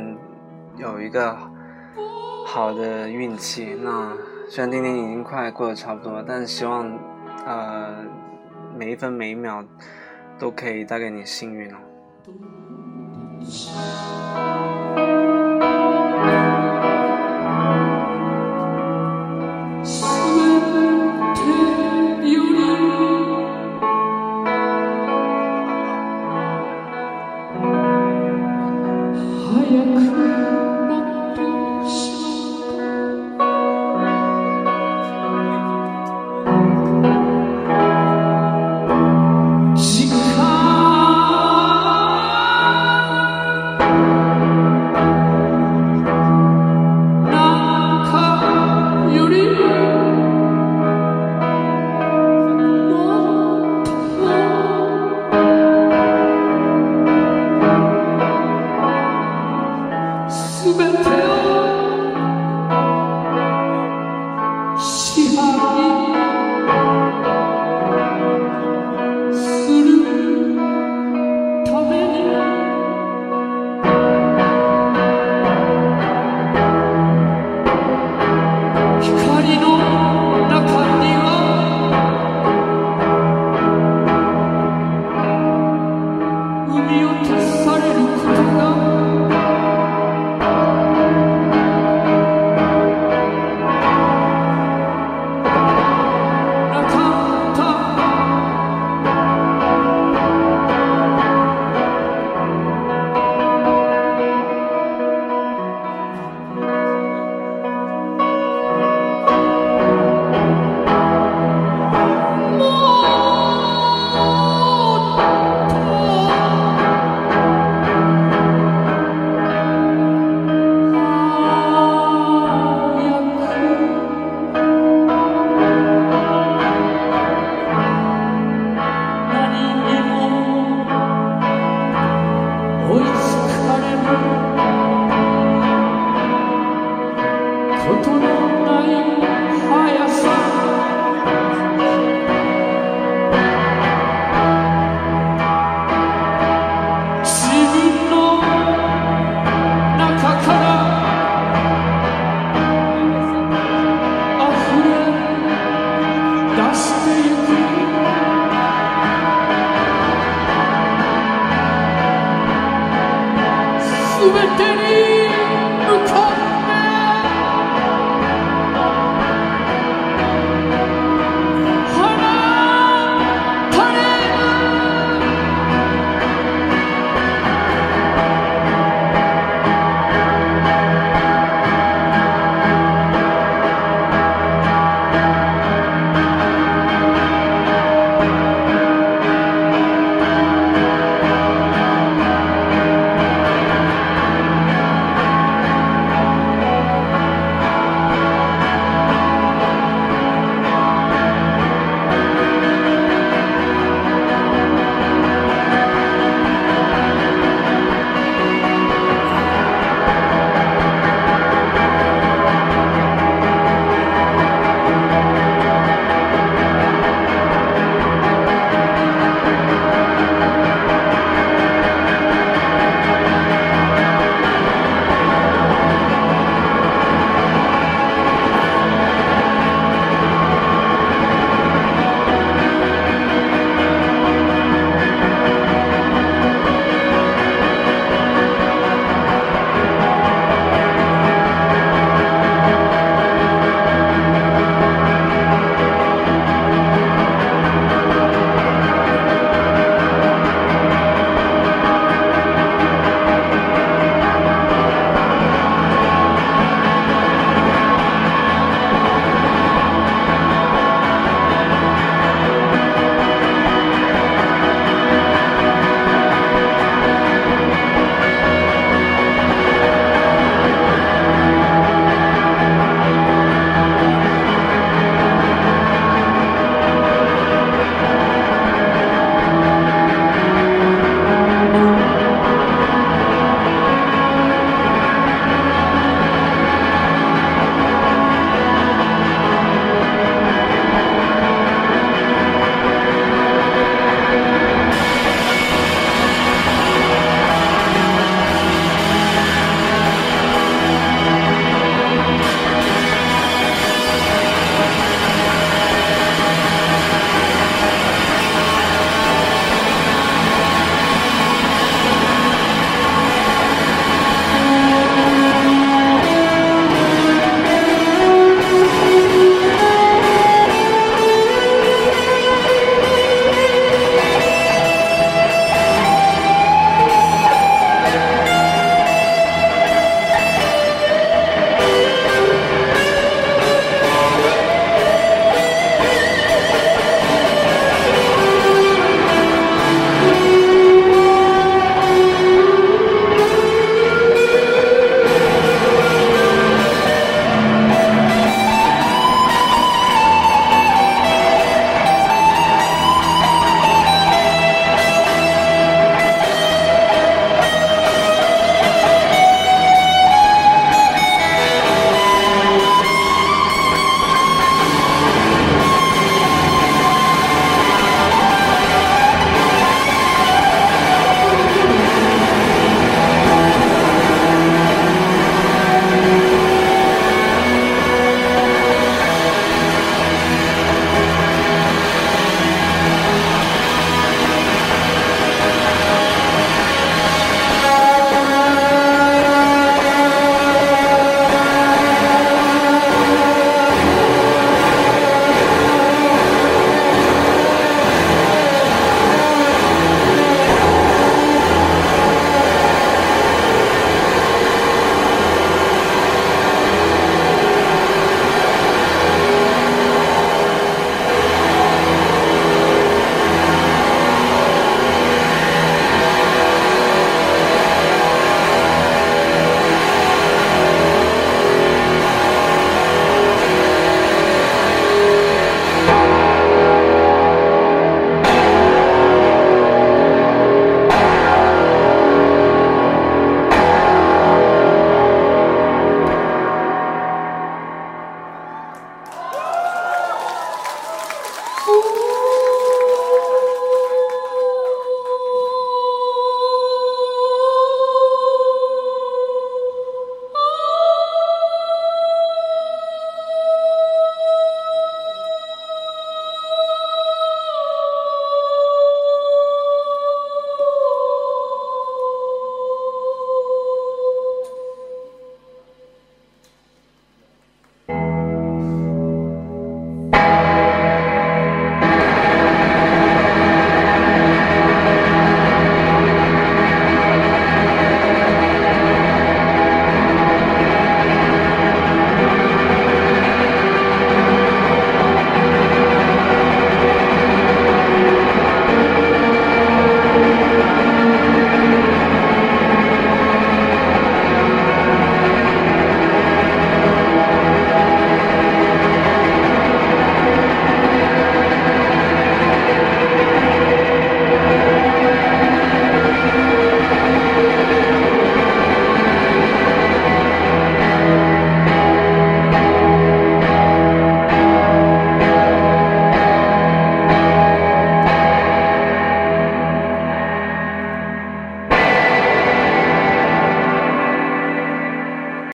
[0.77, 1.37] 有一个
[2.47, 3.77] 好的运气。
[3.83, 4.17] 那
[4.49, 6.89] 虽然今天已经快过得差不多了，但是希望
[7.45, 8.05] 呃
[8.79, 9.65] 每一分每一秒
[10.39, 11.77] 都可以带给你幸运哦。